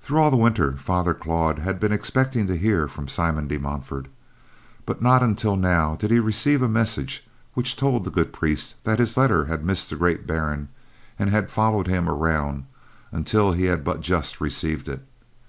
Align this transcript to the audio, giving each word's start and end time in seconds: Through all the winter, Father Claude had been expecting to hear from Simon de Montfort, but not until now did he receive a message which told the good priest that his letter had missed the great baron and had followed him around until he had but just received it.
Through 0.00 0.18
all 0.18 0.32
the 0.32 0.36
winter, 0.36 0.72
Father 0.72 1.14
Claude 1.14 1.60
had 1.60 1.78
been 1.78 1.92
expecting 1.92 2.48
to 2.48 2.56
hear 2.56 2.88
from 2.88 3.06
Simon 3.06 3.46
de 3.46 3.58
Montfort, 3.60 4.08
but 4.86 5.00
not 5.00 5.22
until 5.22 5.54
now 5.56 5.94
did 5.94 6.10
he 6.10 6.18
receive 6.18 6.62
a 6.62 6.68
message 6.68 7.24
which 7.54 7.76
told 7.76 8.02
the 8.02 8.10
good 8.10 8.32
priest 8.32 8.74
that 8.82 8.98
his 8.98 9.16
letter 9.16 9.44
had 9.44 9.64
missed 9.64 9.88
the 9.90 9.94
great 9.94 10.26
baron 10.26 10.68
and 11.16 11.30
had 11.30 11.48
followed 11.48 11.86
him 11.86 12.08
around 12.08 12.64
until 13.12 13.52
he 13.52 13.66
had 13.66 13.84
but 13.84 14.00
just 14.00 14.40
received 14.40 14.88
it. 14.88 15.06